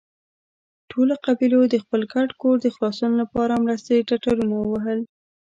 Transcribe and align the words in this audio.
ټولو 0.91 1.13
قبيلو 1.25 1.59
د 1.73 1.75
خپل 1.83 2.01
ګډ 2.13 2.29
کور 2.41 2.55
د 2.61 2.67
خلاصون 2.75 3.11
له 3.21 3.25
پاره 3.33 3.55
د 3.57 3.61
مرستې 3.65 4.05
ټټرونه 4.07 4.55
ووهل. 4.59 4.99